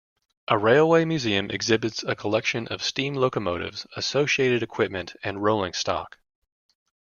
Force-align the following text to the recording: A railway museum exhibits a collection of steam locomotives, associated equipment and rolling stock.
A 0.47 0.57
railway 0.57 1.05
museum 1.05 1.51
exhibits 1.51 2.01
a 2.01 2.15
collection 2.15 2.67
of 2.69 2.81
steam 2.81 3.13
locomotives, 3.13 3.85
associated 3.95 4.63
equipment 4.63 5.13
and 5.21 5.43
rolling 5.43 5.73
stock. 5.73 6.17